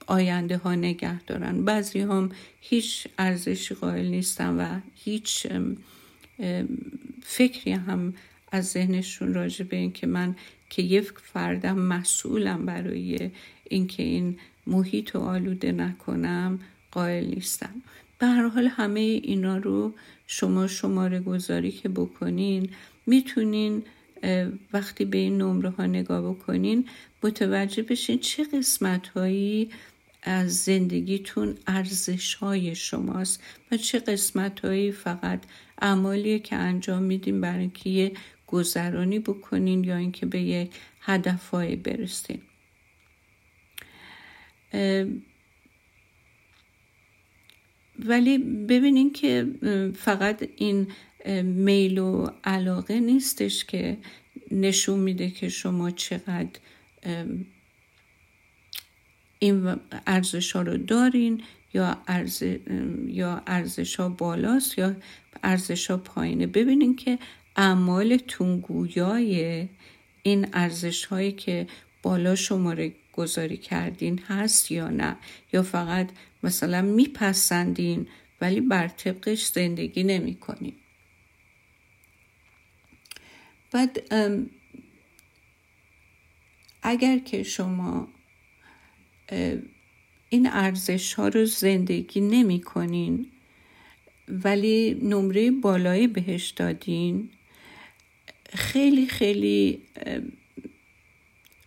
[0.07, 1.65] آینده ها نگه دارن.
[1.65, 2.29] بعضی هم
[2.61, 5.47] هیچ ارزشی قائل نیستن و هیچ
[7.23, 8.13] فکری هم
[8.51, 10.35] از ذهنشون راجع به این که من
[10.69, 13.31] که یک فردم مسئولم برای
[13.69, 16.59] اینکه این محیط رو آلوده نکنم
[16.91, 17.81] قائل نیستم.
[18.19, 19.93] به هر حال همه اینا رو
[20.27, 22.69] شما شماره گذاری که بکنین
[23.05, 23.83] می‌تونین
[24.73, 26.85] وقتی به این نمره ها نگاه بکنین
[27.23, 29.69] متوجه بشین چه قسمت هایی
[30.23, 35.43] از زندگیتون ارزش های شماست و چه قسمت هایی فقط
[35.81, 38.11] اعمالیه که انجام میدین برای اینکه یه
[38.47, 40.69] گذرانی بکنین یا اینکه به یه
[41.01, 42.41] هدفهایی برسین.
[47.99, 49.47] ولی ببینین که
[49.95, 50.87] فقط این
[51.43, 53.97] میل و علاقه نیستش که
[54.51, 56.59] نشون میده که شما چقدر
[59.39, 59.75] این
[60.07, 62.43] ارزش ها رو دارین یا ارز
[63.07, 64.95] یا ارزش ها بالاست یا
[65.43, 66.47] ارزش ها پایینه.
[66.47, 67.19] ببینین که
[67.55, 69.67] اعمالتون گویای
[70.23, 71.67] این ارزش هایی که
[72.03, 75.15] بالا شماره گذاری کردین هست یا نه؟
[75.53, 76.09] یا فقط
[76.43, 78.07] مثلا میپسندین
[78.41, 80.73] ولی بر طبقش زندگی نمی کنین
[83.71, 84.13] بعد
[86.83, 88.07] اگر که شما
[90.29, 93.31] این ارزش ها رو زندگی نمی کنین
[94.27, 97.29] ولی نمره بالایی بهش دادین
[98.49, 99.81] خیلی خیلی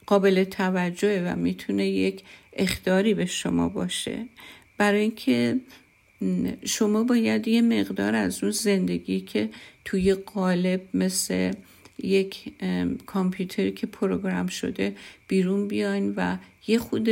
[0.06, 4.26] قابل توجهه و می‌تونه یک اختاری به شما باشه.
[4.78, 5.60] برای اینکه
[6.64, 9.48] شما باید یه مقدار از اون زندگی که
[9.84, 11.52] توی قالب مثل
[12.02, 12.52] یک
[13.06, 14.96] کامپیوتری که پروگرام شده
[15.28, 17.08] بیرون بیاین و یه خود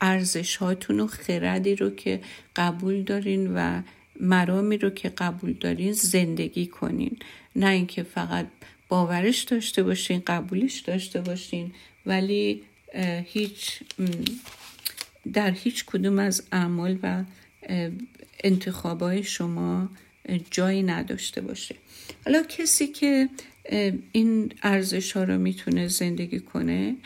[0.00, 2.20] ارزش هاتون و خردی رو که
[2.56, 3.82] قبول دارین و
[4.20, 7.16] مرامی رو که قبول دارین زندگی کنین.
[7.56, 8.46] نه اینکه فقط
[8.88, 11.72] باورش داشته باشین قبولش داشته باشین
[12.06, 12.62] ولی
[13.24, 13.80] هیچ
[15.32, 17.24] در هیچ کدوم از اعمال و
[18.44, 19.90] انتخابای شما
[20.50, 21.74] جایی نداشته باشه.
[22.24, 23.28] حالا کسی که
[24.12, 26.96] این ارزش ها رو می‌تونه زندگی کنه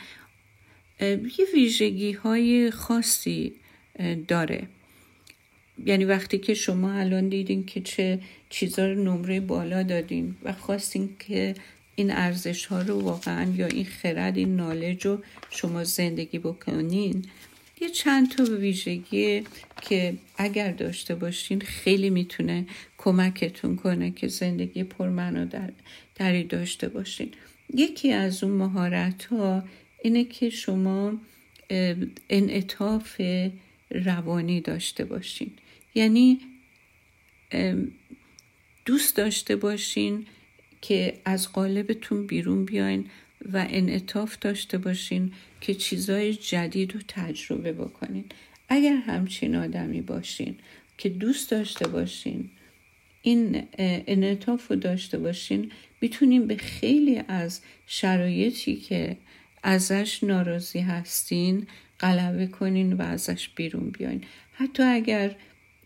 [1.38, 3.52] یه ویژگی های خاصی
[4.28, 4.68] داره.
[5.86, 11.16] یعنی وقتی که شما الان دیدین که چه چیزا رو نمره بالا دادین و خواستین
[11.18, 11.54] که
[12.00, 17.24] این ارزش ها رو واقعا یا این خرد این نالج رو شما زندگی بکنین.
[17.80, 19.44] یه چند تا ویژگی
[19.82, 22.66] که اگر داشته باشین خیلی می‌تونه
[22.98, 25.72] کمکتون کنه که زندگی پرمعنا در
[26.14, 27.30] دری داشته باشین.
[27.74, 29.64] یکی از اون مهارت ها
[30.02, 31.12] اینه که شما
[32.30, 33.20] انعطاف
[33.90, 35.50] روانی داشته باشین.
[35.94, 36.40] یعنی
[38.84, 40.26] دوست داشته باشین
[40.80, 43.06] که از قالبتون بیرون بیاین
[43.52, 48.24] و انعطاف داشته باشین که چیزای جدید رو تجربه بکنین.
[48.68, 50.56] اگر همچین آدمی باشین
[50.98, 52.50] که دوست داشته باشین
[53.22, 59.16] این انعطاف رو داشته باشین می‌تونیم به خیلی از شرایطی که
[59.62, 61.66] ازش ناراضی هستین
[62.00, 64.24] غلبه کنین و ازش بیرون بیاین.
[64.52, 65.36] حتی اگر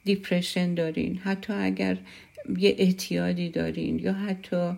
[0.04, 1.98] depression دارین حتی اگر
[2.58, 4.72] یه اعتیادی دارین یا حتی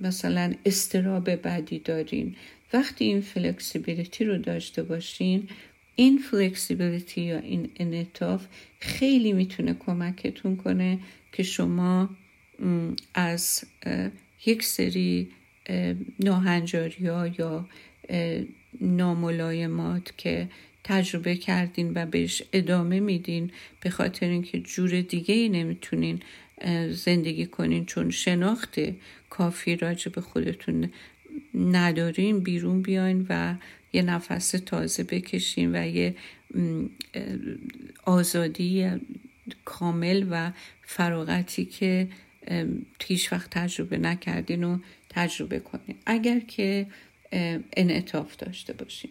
[0.00, 2.36] مثلا اضطراب بدی دارین.
[2.72, 5.48] وقتی این flexibility رو داشته باشین
[5.96, 8.46] این flexibility یا این انعطاف
[8.80, 10.98] خیلی می‌تونه کمکتون کنه
[11.32, 12.10] که شما
[13.14, 13.64] از
[14.46, 15.28] یک سری
[16.20, 17.68] ناهنجاری ها یا
[18.80, 20.48] ناملایمات که
[20.90, 23.50] تجربه کردین و بهش ادامه میدین
[23.80, 26.22] به خاطر اینکه جور دیگه ای نمی‌تونین
[26.90, 28.74] زندگی کنین چون شناخت
[29.30, 30.90] کافی راجع به خودتون
[31.54, 33.54] ندارین بیرون بیاین و
[33.92, 36.14] یه نفس تازه بکشین و یه
[38.04, 38.90] آزادی
[39.64, 42.08] کامل و فراغتی که
[43.04, 44.78] هیچ وقت تجربه نکردین و
[45.08, 45.96] تجربه کنین.
[46.06, 46.86] اگر که
[47.76, 49.10] انعطاف داشته باشین.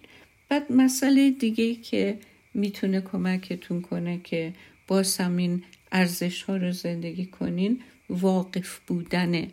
[0.50, 2.20] بعد مسئله دیگه که
[2.54, 4.54] می‌تونه کمکتون کنه که
[4.88, 9.48] باز همین ارزش ها رو زندگی کنین واقف بودنه.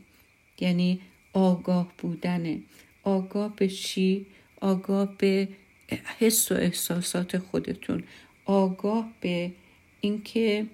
[0.61, 1.01] یعنی
[1.33, 2.61] آگاه بودنه.
[3.03, 4.27] آگاه به چی؟
[4.61, 5.49] آگاه به
[6.19, 8.03] حس و احساسات خودتون.
[8.45, 9.53] آگاه به
[10.01, 10.67] اینکه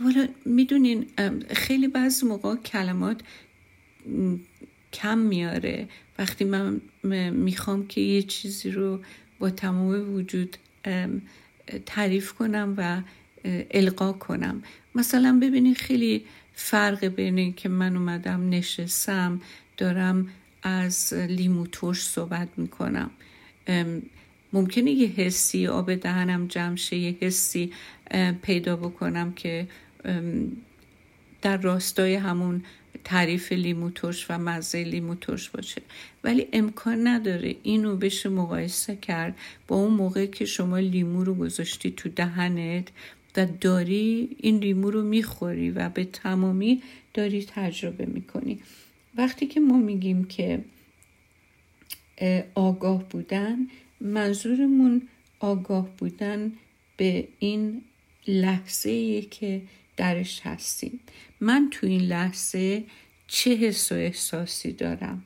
[0.00, 1.06] والا می‌دونین
[1.50, 3.20] خیلی بعض موقع کلمات
[4.92, 5.88] کم میاره.
[6.20, 6.80] وقتی من
[7.30, 9.00] می‌خوام که یه چیزی رو
[9.38, 10.56] با تمام وجود
[11.86, 13.02] تعریف کنم و
[13.70, 14.62] القا کنم.
[14.94, 19.40] مثلا ببینید خیلی فرق بین که من اومدم نشستم
[19.76, 20.28] دارم
[20.62, 23.10] از لیمو ترش صحبت می‌کنم.
[24.52, 27.72] ممکنه یه حسی آب دهنم جمع شه یه حسی
[28.42, 29.68] پیدا بکنم که
[31.42, 32.62] در راستای همون
[33.04, 33.90] تعریف لیمو
[34.30, 35.14] و مزه لیمو
[35.54, 35.82] باشه.
[36.24, 39.38] ولی امکان نداره اینو بشه مقایسه کرد
[39.68, 42.88] با اون موقع که شما لیمو رو گذاشتی تو دهنت
[43.36, 46.82] و داری این لیمو رو می‌خوری و به تمامی
[47.14, 48.60] داری تجربه می‌کنی.
[49.14, 50.64] وقتی که ما میگیم که
[52.54, 53.56] آگاه بودن
[54.00, 55.08] منظورمون
[55.40, 56.52] آگاه بودن
[56.96, 57.82] به این
[58.28, 59.62] لحظه که
[59.96, 61.00] درش هستیم.
[61.40, 62.84] من تو این لحظه
[63.26, 65.24] چه حس و احساسی دارم؟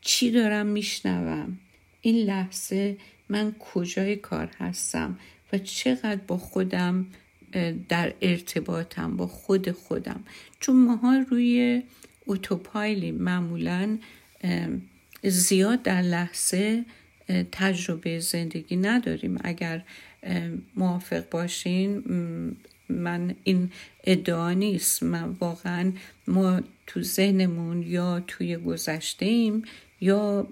[0.00, 1.58] چی دارم میشنوم؟
[2.00, 2.96] این لحظه
[3.28, 5.18] من کجای کار هستم
[5.52, 7.06] و چقدر با خودم
[7.88, 10.24] در ارتباطم با خود خودم؟
[10.60, 11.82] چون ماها روی
[12.24, 13.98] اوتوپایلی معمولا
[15.22, 16.84] زیاد در لحظه
[17.52, 19.38] تجربه زندگی نداریم.
[19.44, 19.84] اگر
[20.76, 22.02] موافق باشین
[22.88, 23.70] من این
[24.04, 25.02] ادعا نیست.
[25.02, 25.92] من واقعا
[26.26, 29.62] ما تو ذهنمون یا توی گذشته ایم
[30.00, 30.46] یا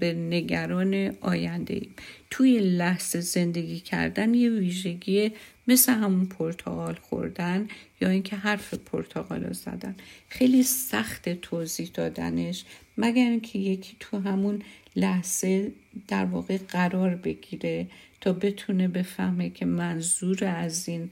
[0.00, 1.94] به نگران آینده ایم
[2.30, 5.30] توی لحظه زندگی کردن یه ویژگی
[5.68, 7.68] مثل همون پرتغال خوردن
[8.00, 9.94] یا اینکه حرف پرتغال رو زدن.
[10.28, 12.64] خیلی سخت توضیح دادنش
[12.98, 14.62] مگر اینکه یکی تو همون
[14.96, 15.72] لحظه
[16.08, 17.86] در واقع قرار بگیره
[18.20, 21.10] تا بتونه بفهمه که منظور از این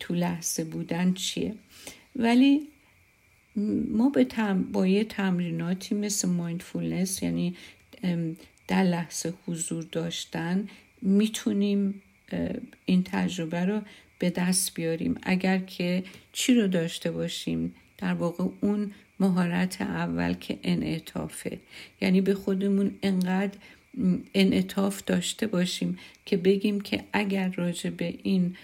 [0.00, 1.54] تو لحظه بودن چیه.
[2.16, 2.68] ولی
[3.90, 4.62] ما به تم...
[4.62, 7.56] با یه تمریناتی مثل مایندفولنس یعنی
[8.68, 10.68] در لحظه حضور داشتن
[11.02, 12.02] می‌تونیم
[12.84, 13.80] این تجربه رو
[14.18, 15.18] به دست بیاریم.
[15.22, 21.58] اگر که چی رو داشته باشیم در واقع اون مهارت اول که انعطافه.
[22.00, 23.58] یعنی به خودمون انقدر
[24.34, 28.56] انعطاف داشته باشیم که بگیم که اگر راجع به این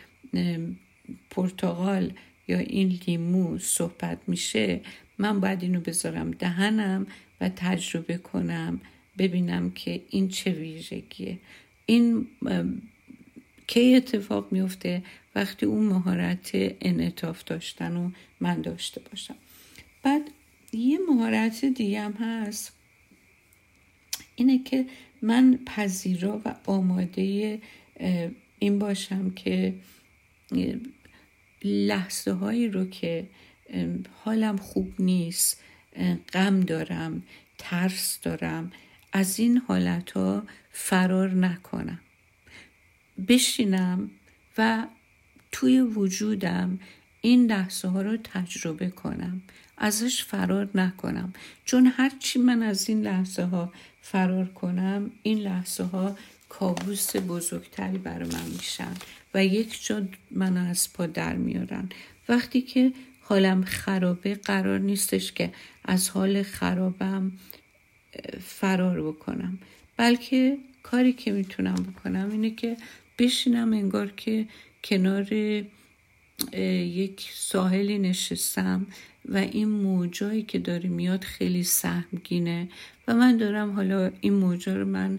[1.31, 2.13] پرتغال
[2.49, 4.81] یا این لیمو صحبت میشه
[5.19, 7.07] من باید اینو بذارم دهنم
[7.41, 8.81] و تجربه کنم
[9.19, 11.39] ببینم که این چه ویژگیه.
[11.87, 12.27] این
[13.67, 15.03] کی اتفاق میفته
[15.35, 19.37] وقتی اون مهارت انعطاف داشتن و من داشته باشم.
[20.03, 20.23] بعد
[20.73, 22.73] یه مهارت دیگه هم هست
[24.37, 24.87] اینه که
[25.23, 27.61] من پذیرا و آماده
[28.59, 29.75] این باشم که
[31.65, 33.29] لحظه هایی رو که
[34.25, 35.61] حالم خوب نیست
[36.33, 37.23] غم دارم
[37.59, 38.73] ترس دارم
[39.13, 42.01] از این حالت ها فرار نکنم.
[43.29, 44.11] بشینم
[44.59, 44.87] و
[45.53, 46.79] توی وجودم
[47.21, 49.43] این لحظه ها رو تجربه کنم.
[49.79, 51.33] ازش فرار نکنم.
[51.65, 56.17] چون هرچی من از این لحظه ها فرار کنم این لحظه ها
[56.49, 58.95] کابوس بزرگتری برای من میشن.
[59.35, 61.89] و یک جا منو از پا در میارن.
[62.29, 65.53] وقتی که حالم خرابه قرار نیستش که
[65.85, 67.33] از حال خرابم
[68.41, 69.59] فرار بکنم.
[69.97, 72.77] بلکه کاری که می‌تونم بکنم اینه که
[73.19, 74.47] بشینم انگار که
[74.85, 75.33] کنار
[76.53, 78.87] یک ساحلی نشستم
[79.29, 82.69] و این موجایی که داره میاد خیلی سهمگینه
[83.09, 85.19] و من دارم حالا این موجا رو من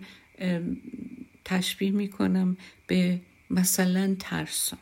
[1.45, 2.57] تشبیه می‌کنم
[2.88, 4.77] به مثلا ترسم.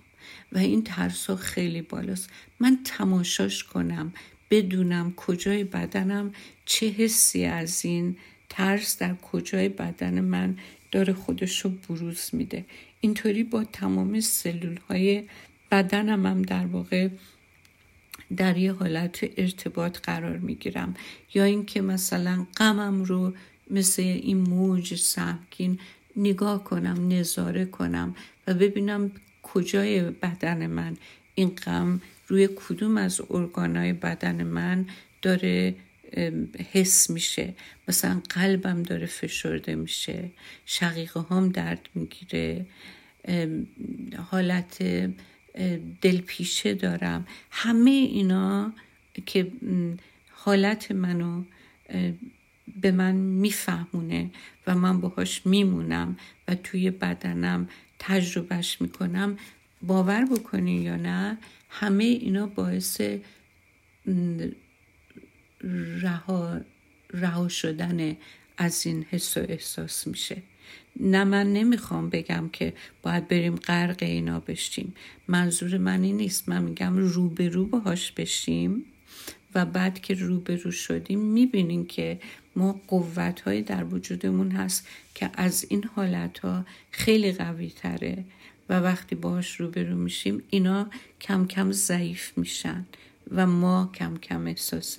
[0.52, 2.30] و این ترسا خیلی بالاست.
[2.60, 4.14] من تماشاش کنم
[4.50, 6.32] بدونم کجای بدنم
[6.66, 8.18] چه حسی از این
[8.50, 10.58] ترس در کجای بدن من
[10.92, 12.66] داره خودش رو بروز میده.
[13.02, 15.24] اینطوری با تمام سلول های
[15.72, 17.10] بدنم هم در واقع
[18.38, 20.94] در یه حالت ارتباط قرار می‌گیرم.
[21.34, 23.34] یا اینکه مثلا غمم رو
[23.70, 25.80] مثل این موج سهمگین
[26.16, 28.16] نگاه کنم نظاره کنم.
[28.48, 29.12] و ببینم
[29.44, 30.98] کجای بدن من.
[31.36, 34.86] این غم روی کدوم از ارگانهای بدن من
[35.22, 35.76] داره
[36.72, 37.54] حس میشه.
[37.88, 40.32] مثلا قلبم داره فشرده میشه.
[40.66, 42.66] شقیقه هم درد می‌گیره.
[44.32, 44.84] حالت
[46.02, 47.28] دلپیشه دارم.
[47.52, 48.74] همه اینا
[49.26, 49.52] که
[50.32, 51.44] حالت منو
[52.82, 54.32] به من میفهمونه
[54.68, 56.18] و من باهاش میمونم
[56.48, 57.70] و توی بدنم
[58.06, 59.38] تجربهش می‌کنم
[59.82, 61.38] باور بکنین یا نه
[61.70, 63.02] همه اینا باعث
[66.02, 66.62] رها,
[67.14, 68.18] رها شدن
[68.58, 70.44] از این حس و احساس میشه.
[71.00, 74.94] نه من نمی‌خوام بگم که باید بریم غرق اینا بشیم.
[75.28, 76.50] منظور من این نیست.
[76.50, 78.86] من میگم روبرو باهاش بشیم
[79.56, 82.20] و بعد که روبرو شدیم می‌بینیم که
[82.56, 88.24] ما قوت های در وجودمون هست که از این حالت ها خیلی قوی تره
[88.70, 90.90] و وقتی باهاش روبرو میشیم اینا
[91.22, 92.86] کم کم ضعیف میشن
[93.32, 94.98] و ما کم کم احساس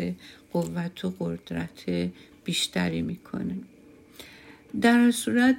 [0.52, 2.10] قوت و قدرت
[2.44, 3.64] بیشتری می‌کنیم.
[4.80, 5.56] در صورت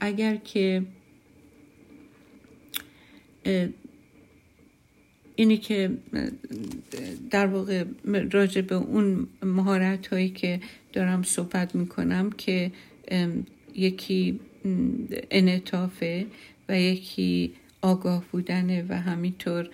[0.00, 0.82] اگر که
[5.36, 5.98] اینی که
[7.30, 7.84] در واقع
[8.32, 10.60] راجع به اون مهارت هایی که
[10.92, 12.72] دارم صحبت می‌کنم که
[13.74, 14.40] یکی
[15.30, 16.26] انعطافه
[16.68, 17.52] و یکی
[17.82, 19.68] آگاه بودنه و همینطور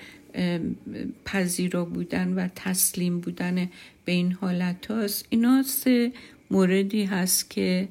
[1.25, 3.69] پذیرا بودن و تسلیم بودن
[4.05, 5.27] به این حالت هاست.
[5.31, 6.13] اینا سه
[6.51, 7.89] موردی هست که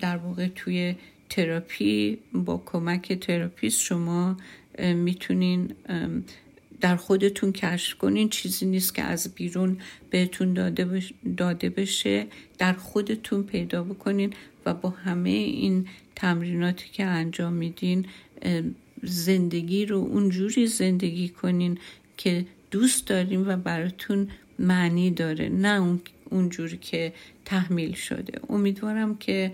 [0.00, 0.94] در واقع توی
[1.28, 4.36] تراپی با کمک تراپیست شما
[4.78, 5.74] می‌تونین
[6.82, 9.78] در خودتون کشف کنین چیزی نیست که از بیرون
[10.10, 11.02] بهتون داده,
[11.36, 12.26] داده بشه.
[12.58, 14.32] در خودتون پیدا بکنین
[14.66, 18.06] و با همه این تمریناتی که انجام میدین
[19.02, 21.78] زندگی رو اونجوری زندگی کنین
[22.16, 24.28] که دوست داریم و براتون
[24.58, 25.98] معنی داره نه
[26.30, 27.12] اونجوری که
[27.44, 28.40] تحمیل شده.
[28.48, 29.52] امیدوارم که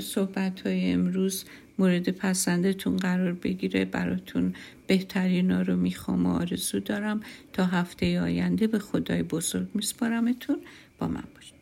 [0.00, 1.44] صحبت های امروز
[1.80, 4.54] مورد پسندتون قرار بگیره براتون
[4.86, 7.20] بهترین ها رو می‌خوام و آرزو دارم.
[7.52, 10.58] تا هفته آینده به خدای بزرگ میسپارمتون.
[10.98, 11.59] با من باشید.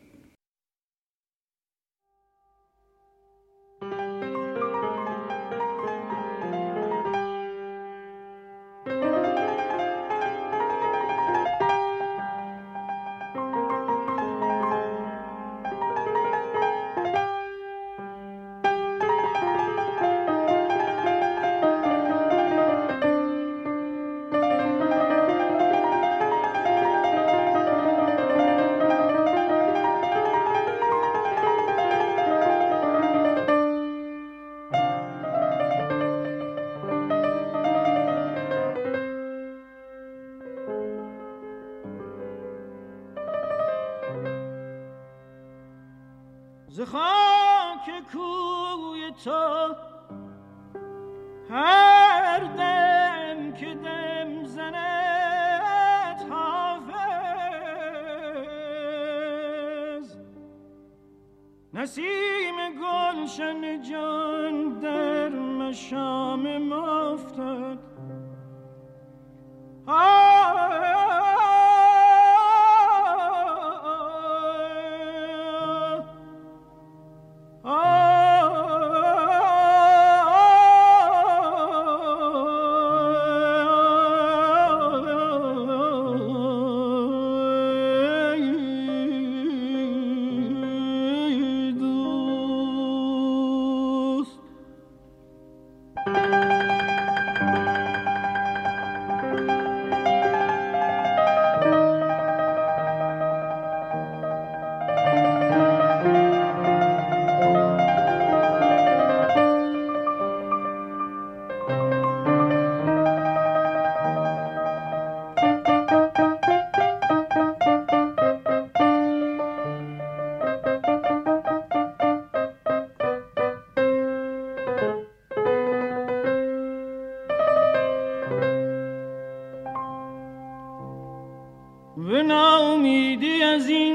[133.59, 133.88] Brasil.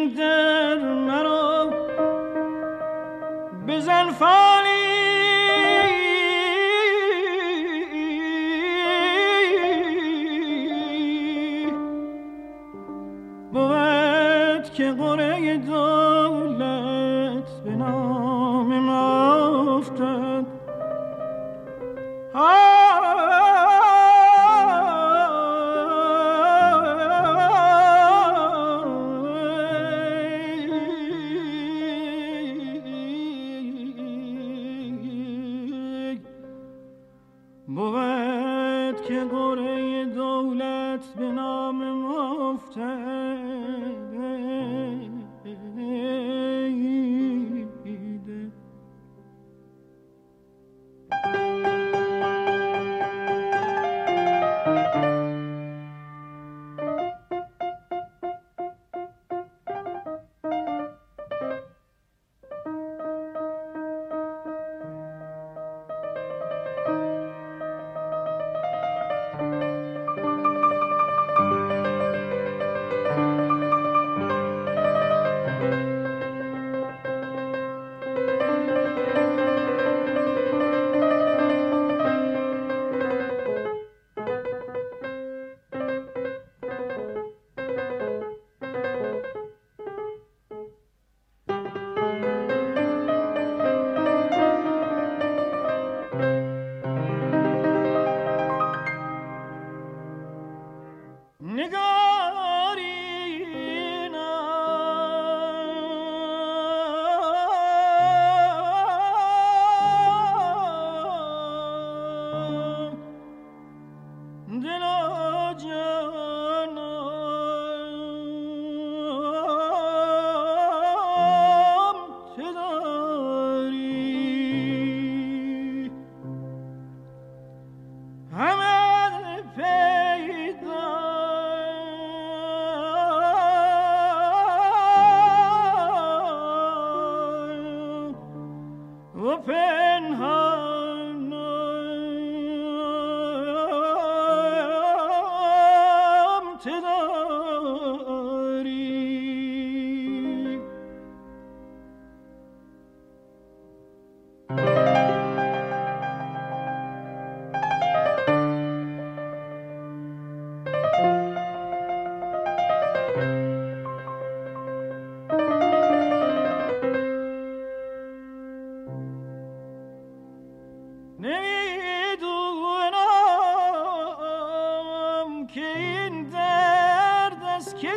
[175.55, 177.89] که این درد از که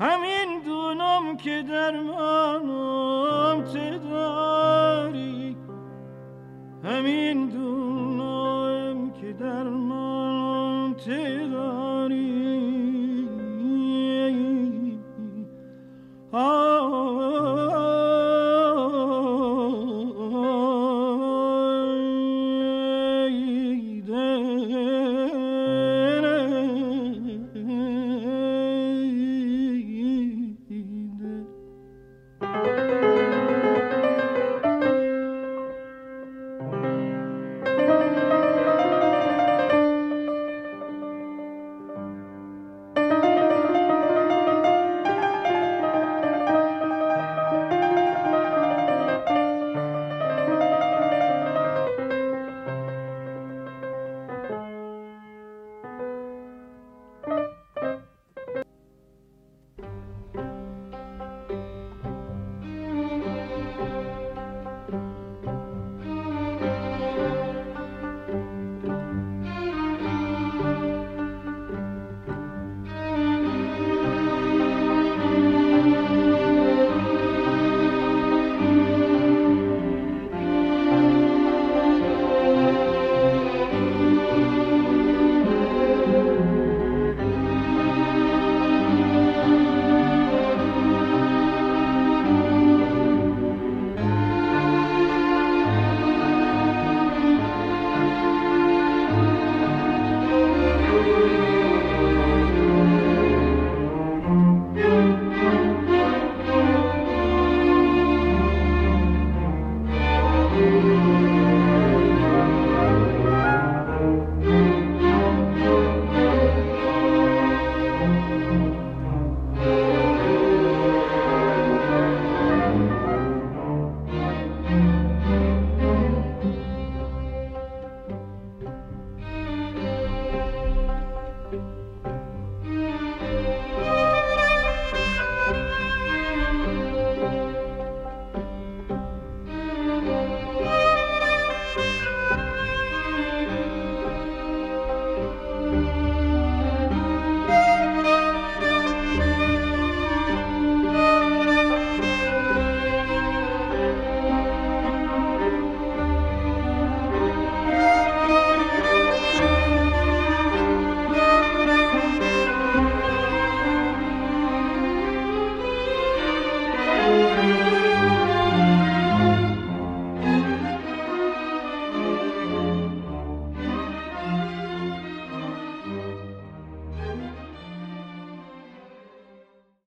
[0.00, 5.56] همین دونم که در منم تداری
[6.84, 7.89] همین دونم